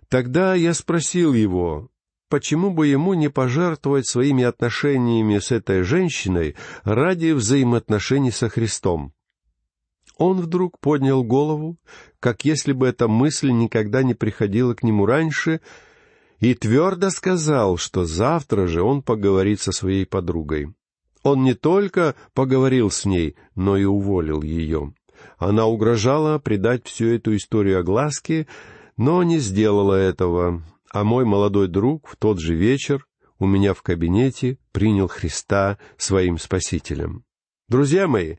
Тогда 0.09 0.55
я 0.55 0.72
спросил 0.72 1.35
его, 1.35 1.90
почему 2.29 2.70
бы 2.70 2.87
ему 2.87 3.14
не 3.14 3.29
пожертвовать 3.29 4.07
своими 4.07 4.44
отношениями 4.44 5.40
с 5.40 5.51
этой 5.51 5.83
женщиной 5.83 6.55
ради 6.85 7.33
взаимоотношений 7.33 8.31
со 8.31 8.48
Христом. 8.48 9.15
Он 10.16 10.40
вдруг 10.40 10.81
поднял 10.81 11.22
голову, 11.22 11.76
как 12.20 12.44
если 12.44 12.72
бы 12.72 12.87
эта 12.87 13.07
мысль 13.07 13.50
никогда 13.50 14.02
не 14.02 14.14
приходила 14.14 14.74
к 14.74 14.83
нему 14.83 15.05
раньше, 15.05 15.61
и 16.40 16.55
твердо 16.55 17.11
сказал, 17.11 17.76
что 17.76 18.05
завтра 18.05 18.66
же 18.66 18.83
он 18.83 19.02
поговорит 19.02 19.61
со 19.61 19.72
своей 19.72 20.07
подругой. 20.07 20.74
Он 21.22 21.42
не 21.42 21.55
только 21.55 22.14
поговорил 22.35 22.90
с 22.90 23.05
ней, 23.05 23.37
но 23.55 23.76
и 23.76 23.85
уволил 23.85 24.42
ее. 24.42 24.94
Она 25.38 25.66
угрожала 25.66 26.38
придать 26.38 26.87
всю 26.87 27.07
эту 27.07 27.37
историю 27.37 27.81
огласке, 27.81 28.46
но 28.96 29.22
не 29.22 29.38
сделала 29.38 29.94
этого, 29.94 30.62
а 30.92 31.05
мой 31.05 31.24
молодой 31.24 31.68
друг 31.68 32.09
в 32.09 32.16
тот 32.16 32.38
же 32.38 32.55
вечер 32.55 33.07
у 33.38 33.46
меня 33.46 33.74
в 33.74 33.83
кабинете 33.83 34.59
принял 34.72 35.09
Христа 35.09 35.79
своим 35.98 36.38
Спасителем. 36.38 37.26
Друзья 37.68 38.07
мои, 38.07 38.37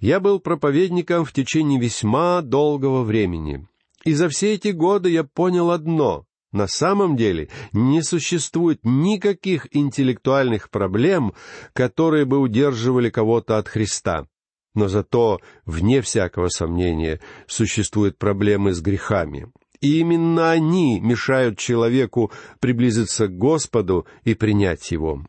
я 0.00 0.18
был 0.18 0.40
проповедником 0.40 1.26
в 1.26 1.32
течение 1.32 1.78
весьма 1.78 2.40
долгого 2.40 3.02
времени. 3.02 3.66
И 4.04 4.14
за 4.14 4.30
все 4.30 4.54
эти 4.54 4.68
годы 4.68 5.10
я 5.10 5.24
понял 5.24 5.70
одно. 5.70 6.24
На 6.52 6.66
самом 6.66 7.16
деле 7.16 7.50
не 7.72 8.02
существует 8.02 8.80
никаких 8.82 9.68
интеллектуальных 9.76 10.70
проблем, 10.70 11.34
которые 11.74 12.24
бы 12.24 12.38
удерживали 12.38 13.10
кого-то 13.10 13.58
от 13.58 13.68
Христа. 13.68 14.26
Но 14.74 14.88
зато, 14.88 15.40
вне 15.66 16.00
всякого 16.00 16.48
сомнения, 16.48 17.20
существуют 17.46 18.16
проблемы 18.16 18.72
с 18.72 18.80
грехами. 18.80 19.52
И 19.82 19.98
именно 19.98 20.50
они 20.50 20.98
мешают 21.00 21.58
человеку 21.58 22.32
приблизиться 22.58 23.28
к 23.28 23.36
Господу 23.36 24.06
и 24.24 24.34
принять 24.34 24.90
Его. 24.90 25.22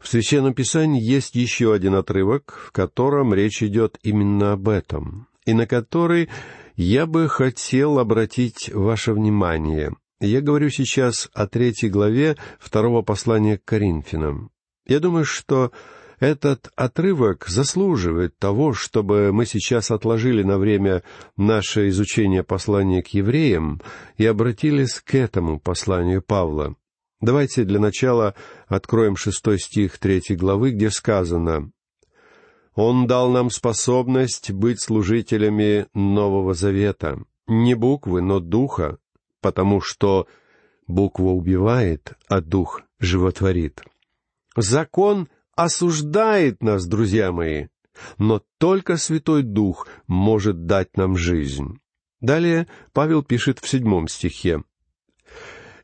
В 0.00 0.08
Священном 0.08 0.54
Писании 0.54 1.00
есть 1.00 1.34
еще 1.34 1.74
один 1.74 1.94
отрывок, 1.94 2.58
в 2.66 2.72
котором 2.72 3.34
речь 3.34 3.62
идет 3.62 3.98
именно 4.02 4.52
об 4.52 4.68
этом, 4.68 5.28
и 5.44 5.52
на 5.52 5.66
который 5.66 6.30
я 6.74 7.04
бы 7.04 7.28
хотел 7.28 7.98
обратить 7.98 8.70
ваше 8.72 9.12
внимание. 9.12 9.94
Я 10.18 10.40
говорю 10.40 10.70
сейчас 10.70 11.28
о 11.34 11.46
третьей 11.46 11.90
главе 11.90 12.36
второго 12.58 13.02
послания 13.02 13.58
к 13.58 13.64
Коринфянам. 13.64 14.50
Я 14.86 15.00
думаю, 15.00 15.26
что 15.26 15.70
этот 16.18 16.70
отрывок 16.76 17.46
заслуживает 17.48 18.38
того, 18.38 18.72
чтобы 18.72 19.32
мы 19.32 19.44
сейчас 19.44 19.90
отложили 19.90 20.42
на 20.42 20.58
время 20.58 21.02
наше 21.36 21.88
изучение 21.88 22.42
послания 22.42 23.02
к 23.02 23.08
евреям 23.08 23.80
и 24.16 24.26
обратились 24.26 25.00
к 25.00 25.14
этому 25.14 25.60
посланию 25.60 26.22
Павла. 26.22 26.74
Давайте 27.20 27.64
для 27.64 27.78
начала 27.78 28.34
откроем 28.66 29.16
шестой 29.16 29.58
стих 29.58 29.98
третьей 29.98 30.36
главы, 30.36 30.70
где 30.70 30.90
сказано 30.90 31.70
«Он 32.74 33.06
дал 33.06 33.30
нам 33.30 33.50
способность 33.50 34.50
быть 34.52 34.80
служителями 34.80 35.86
Нового 35.92 36.54
Завета, 36.54 37.18
не 37.46 37.74
буквы, 37.74 38.22
но 38.22 38.40
духа, 38.40 38.98
потому 39.42 39.82
что 39.82 40.28
буква 40.86 41.30
убивает, 41.30 42.14
а 42.28 42.40
дух 42.40 42.82
животворит». 42.98 43.82
Закон 44.56 45.28
осуждает 45.54 46.62
нас, 46.62 46.86
друзья 46.86 47.32
мои, 47.32 47.66
но 48.16 48.42
только 48.58 48.96
Святой 48.96 49.42
Дух 49.42 49.86
может 50.06 50.64
дать 50.64 50.96
нам 50.96 51.16
жизнь. 51.16 51.78
Далее 52.20 52.66
Павел 52.92 53.22
пишет 53.22 53.58
в 53.58 53.68
седьмом 53.68 54.08
стихе. 54.08 54.62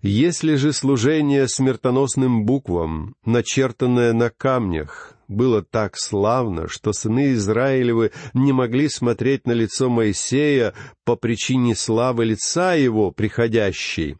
Если 0.07 0.55
же 0.55 0.73
служение 0.73 1.49
смертоносным 1.49 2.45
буквам, 2.45 3.17
начертанное 3.25 4.13
на 4.13 4.31
камнях, 4.31 5.17
было 5.27 5.65
так 5.65 5.99
славно, 5.99 6.69
что 6.69 6.93
сыны 6.93 7.33
Израилевы 7.33 8.13
не 8.33 8.53
могли 8.53 8.89
смотреть 8.89 9.49
на 9.49 9.51
лицо 9.51 9.91
Моисея 9.91 10.75
по 11.05 11.17
причине 11.17 11.75
славы 11.75 12.25
лица 12.25 12.75
его 12.75 13.11
приходящей. 13.11 14.17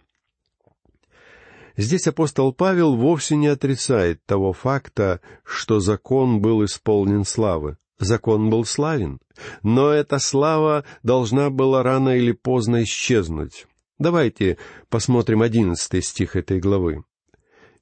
Здесь 1.77 2.09
апостол 2.09 2.53
Павел 2.53 2.97
вовсе 2.97 3.37
не 3.37 3.47
отрицает 3.47 4.27
того 4.27 4.53
факта, 4.53 5.21
что 5.45 5.79
закон 5.79 6.41
был 6.41 6.65
исполнен 6.65 7.25
славы. 7.25 7.77
Закон 8.01 8.51
был 8.51 8.65
славен, 8.65 9.21
но 9.63 9.93
эта 9.93 10.19
слава 10.19 10.85
должна 11.05 11.49
была 11.49 11.85
рано 11.85 12.17
или 12.17 12.33
поздно 12.33 12.83
исчезнуть. 12.83 13.69
Давайте 13.99 14.59
посмотрим 14.91 15.43
одиннадцатый 15.43 16.03
стих 16.03 16.37
этой 16.37 16.61
главы. 16.61 17.05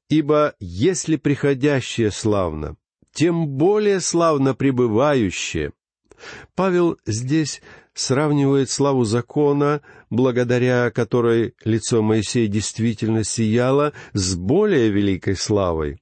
«Ибо 0.08 0.54
если 0.60 1.16
приходящее 1.16 2.10
славно, 2.10 2.76
тем 3.12 3.48
более 3.48 4.00
славно 4.00 4.54
пребывающее». 4.54 5.72
Павел 6.54 6.98
здесь 7.04 7.60
сравнивает 7.94 8.70
славу 8.70 9.04
закона, 9.04 9.82
благодаря 10.10 10.90
которой 10.90 11.54
лицо 11.64 12.02
Моисея 12.02 12.48
действительно 12.48 13.24
сияло, 13.24 13.92
с 14.12 14.36
более 14.36 14.90
великой 14.90 15.36
славой, 15.36 16.00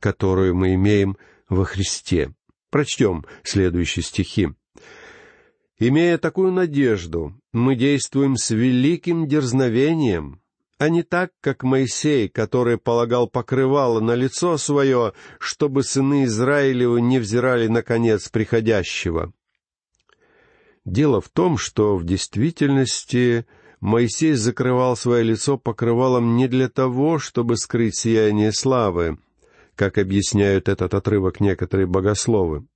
которую 0.00 0.54
мы 0.54 0.74
имеем 0.74 1.16
во 1.48 1.64
Христе. 1.64 2.34
Прочтем 2.70 3.24
следующие 3.42 4.02
стихи. 4.02 4.48
«Имея 5.78 6.16
такую 6.16 6.52
надежду, 6.52 7.34
мы 7.52 7.76
действуем 7.76 8.36
с 8.36 8.50
великим 8.50 9.28
дерзновением, 9.28 10.40
а 10.78 10.88
не 10.88 11.02
так, 11.02 11.32
как 11.40 11.62
Моисей, 11.62 12.28
который 12.28 12.78
полагал 12.78 13.28
покрывало 13.28 14.00
на 14.00 14.14
лицо 14.14 14.56
свое, 14.58 15.12
чтобы 15.38 15.82
сыны 15.82 16.24
Израилевы 16.24 17.00
не 17.00 17.18
взирали 17.18 17.66
на 17.66 17.82
конец 17.82 18.28
приходящего. 18.28 19.32
Дело 20.84 21.20
в 21.20 21.28
том, 21.28 21.58
что 21.58 21.96
в 21.96 22.04
действительности 22.04 23.46
Моисей 23.80 24.34
закрывал 24.34 24.96
свое 24.96 25.24
лицо 25.24 25.58
покрывалом 25.58 26.36
не 26.36 26.48
для 26.48 26.68
того, 26.68 27.18
чтобы 27.18 27.56
скрыть 27.56 27.96
сияние 27.96 28.52
славы, 28.52 29.18
как 29.74 29.98
объясняют 29.98 30.68
этот 30.68 30.94
отрывок 30.94 31.40
некоторые 31.40 31.86
богословы, 31.86 32.66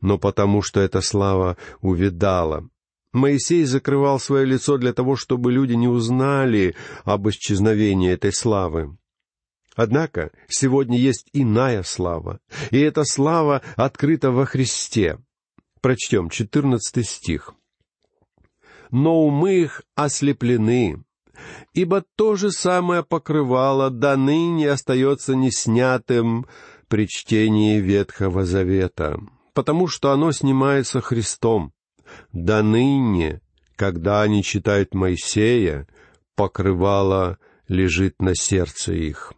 но 0.00 0.18
потому 0.18 0.62
что 0.62 0.80
эта 0.80 1.00
слава 1.00 1.56
увидала, 1.80 2.68
Моисей 3.12 3.64
закрывал 3.64 4.18
свое 4.18 4.46
лицо 4.46 4.78
для 4.78 4.94
того, 4.94 5.16
чтобы 5.16 5.52
люди 5.52 5.74
не 5.74 5.86
узнали 5.86 6.74
об 7.04 7.28
исчезновении 7.28 8.10
этой 8.10 8.32
славы. 8.32 8.96
Однако 9.74 10.32
сегодня 10.48 10.98
есть 10.98 11.28
иная 11.32 11.82
слава, 11.82 12.40
и 12.70 12.78
эта 12.78 13.04
слава 13.04 13.62
открыта 13.76 14.30
во 14.30 14.46
Христе. 14.46 15.18
Прочтем 15.80 16.30
четырнадцатый 16.30 17.04
стих. 17.04 17.54
«Но 18.90 19.24
умы 19.24 19.62
их 19.62 19.82
ослеплены, 19.94 21.02
ибо 21.72 22.04
то 22.16 22.36
же 22.36 22.50
самое 22.50 23.02
покрывало 23.02 23.90
до 23.90 24.16
ныне 24.16 24.70
остается 24.70 25.34
неснятым 25.34 26.46
при 26.88 27.08
чтении 27.08 27.80
Ветхого 27.80 28.44
Завета, 28.44 29.18
потому 29.54 29.88
что 29.88 30.12
оно 30.12 30.32
снимается 30.32 31.00
Христом, 31.00 31.72
до 32.32 32.62
ныне, 32.62 33.40
когда 33.76 34.22
они 34.22 34.42
читают 34.42 34.94
Моисея, 34.94 35.86
покрывало 36.34 37.38
лежит 37.68 38.20
на 38.20 38.34
сердце 38.34 38.92
их. 38.94 39.32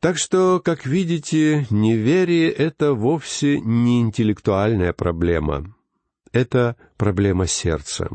Так 0.00 0.16
что, 0.16 0.60
как 0.60 0.86
видите, 0.86 1.66
неверие— 1.70 2.50
это 2.52 2.94
вовсе 2.94 3.60
не 3.60 4.00
интеллектуальная 4.00 4.92
проблема. 4.92 5.74
Это 6.32 6.76
проблема 6.96 7.46
сердца. 7.46 8.08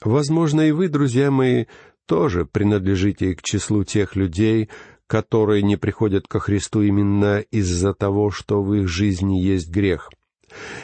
Возможно, 0.00 0.62
и 0.62 0.70
вы, 0.72 0.88
друзья 0.88 1.30
мои, 1.30 1.66
тоже 2.06 2.46
принадлежите 2.46 3.34
к 3.34 3.42
числу 3.42 3.84
тех 3.84 4.16
людей, 4.16 4.70
которые 5.10 5.64
не 5.64 5.74
приходят 5.74 6.28
ко 6.28 6.38
Христу 6.38 6.82
именно 6.82 7.40
из-за 7.40 7.94
того, 7.94 8.30
что 8.30 8.62
в 8.62 8.72
их 8.74 8.86
жизни 8.86 9.40
есть 9.40 9.68
грех. 9.68 10.08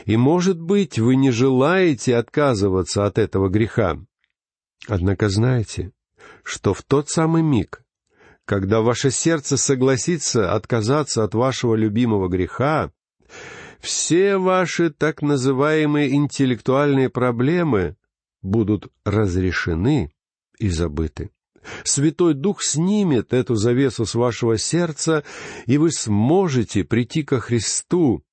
И, 0.05 0.17
может 0.17 0.61
быть, 0.61 0.99
вы 0.99 1.15
не 1.15 1.31
желаете 1.31 2.17
отказываться 2.17 3.07
от 3.07 3.19
этого 3.19 3.49
греха. 3.49 4.01
Однако 4.89 5.29
знайте, 5.29 5.93
что 6.43 6.75
в 6.75 6.83
тот 6.83 7.09
самый 7.09 7.43
миг, 7.43 7.85
когда 8.45 8.81
ваше 8.81 9.13
сердце 9.13 9.57
согласится 9.57 10.55
отказаться 10.55 11.23
от 11.23 11.37
вашего 11.37 11.77
любимого 11.77 12.27
греха, 12.27 12.91
все 13.79 14.39
ваши 14.39 14.91
так 14.91 15.23
называемые 15.23 16.13
интеллектуальные 16.17 17.11
проблемы 17.11 17.95
будут 18.43 18.89
разрешены 19.05 20.11
и 20.59 20.69
забыты. 20.69 21.31
Святой 21.85 22.35
Дух 22.35 22.63
снимет 22.63 23.33
эту 23.33 23.55
завесу 23.55 24.07
с 24.07 24.15
вашего 24.15 24.59
сердца, 24.59 25.25
и 25.67 25.79
вы 25.79 25.91
сможете 25.91 26.85
прийти 26.85 27.23
ко 27.23 27.41
Христу 27.41 28.25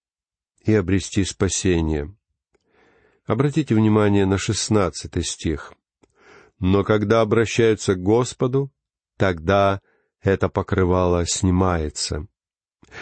и 0.65 0.73
обрести 0.73 1.23
спасение. 1.23 2.15
Обратите 3.25 3.73
внимание 3.75 4.25
на 4.25 4.37
шестнадцатый 4.37 5.23
стих. 5.23 5.73
«Но 6.59 6.83
когда 6.83 7.21
обращаются 7.21 7.95
к 7.95 8.01
Господу, 8.01 8.71
тогда 9.17 9.81
это 10.21 10.49
покрывало 10.49 11.25
снимается. 11.25 12.27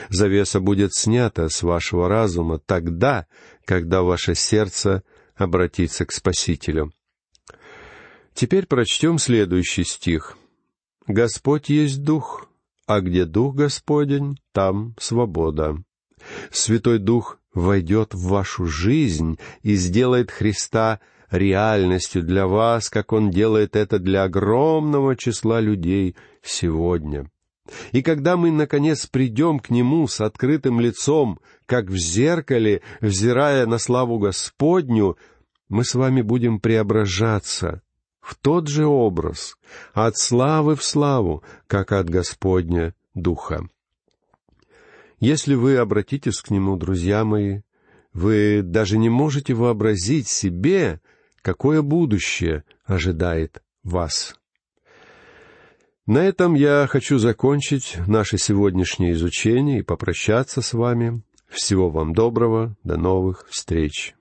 Завеса 0.09 0.59
будет 0.59 0.93
снята 0.93 1.49
с 1.49 1.63
вашего 1.63 2.07
разума 2.07 2.59
тогда, 2.59 3.27
когда 3.65 4.03
ваше 4.03 4.35
сердце 4.35 5.03
обратится 5.35 6.05
к 6.05 6.11
Спасителю». 6.11 6.91
Теперь 8.33 8.65
прочтем 8.65 9.17
следующий 9.17 9.83
стих. 9.83 10.37
«Господь 11.07 11.69
есть 11.69 12.03
Дух, 12.03 12.47
а 12.87 13.01
где 13.01 13.25
Дух 13.25 13.55
Господень, 13.55 14.37
там 14.51 14.95
свобода». 14.99 15.77
Святой 16.51 16.99
Дух 16.99 17.39
войдет 17.53 18.13
в 18.13 18.27
вашу 18.27 18.65
жизнь 18.65 19.37
и 19.63 19.75
сделает 19.75 20.31
Христа 20.31 20.99
реальностью 21.29 22.23
для 22.23 22.47
вас, 22.47 22.89
как 22.89 23.13
Он 23.13 23.31
делает 23.31 23.75
это 23.75 23.99
для 23.99 24.23
огромного 24.23 25.15
числа 25.15 25.59
людей 25.59 26.15
сегодня. 26.43 27.29
И 27.91 28.01
когда 28.01 28.37
мы, 28.37 28.51
наконец, 28.51 29.05
придем 29.07 29.59
к 29.59 29.69
Нему 29.69 30.07
с 30.07 30.19
открытым 30.19 30.79
лицом, 30.79 31.39
как 31.65 31.89
в 31.89 31.97
зеркале, 31.97 32.81
взирая 32.99 33.65
на 33.65 33.77
славу 33.77 34.19
Господню, 34.19 35.17
мы 35.69 35.85
с 35.85 35.95
вами 35.95 36.21
будем 36.21 36.59
преображаться 36.59 37.81
в 38.21 38.35
тот 38.35 38.67
же 38.67 38.85
образ, 38.85 39.57
от 39.93 40.17
славы 40.17 40.75
в 40.75 40.83
славу, 40.83 41.43
как 41.67 41.91
от 41.91 42.09
Господня 42.09 42.95
Духа. 43.13 43.67
Если 45.19 45.55
вы 45.55 45.77
обратитесь 45.77 46.41
к 46.41 46.49
Нему, 46.49 46.77
друзья 46.77 47.23
мои, 47.25 47.61
вы 48.13 48.61
даже 48.63 48.97
не 48.97 49.09
можете 49.09 49.53
вообразить 49.53 50.27
себе, 50.27 51.01
какое 51.41 51.81
будущее 51.81 52.63
ожидает 52.85 53.61
вас. 53.83 54.35
На 56.05 56.19
этом 56.19 56.55
я 56.55 56.87
хочу 56.89 57.19
закончить 57.19 57.97
наше 58.07 58.37
сегодняшнее 58.37 59.13
изучение 59.13 59.79
и 59.79 59.83
попрощаться 59.83 60.61
с 60.61 60.73
вами. 60.73 61.21
Всего 61.47 61.89
вам 61.89 62.13
доброго, 62.13 62.75
до 62.83 62.97
новых 62.97 63.47
встреч. 63.49 64.15